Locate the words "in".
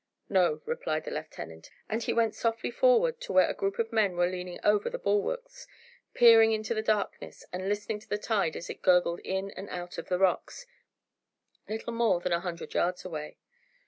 9.19-9.51